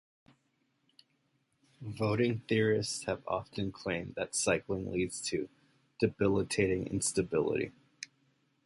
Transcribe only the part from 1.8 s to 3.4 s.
Voting theorists have